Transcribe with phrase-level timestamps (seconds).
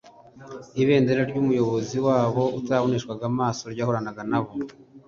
[0.81, 4.51] ibendera ry’umuyobozi wabo utaraboneshwaga amaso ryahoranaga nabo.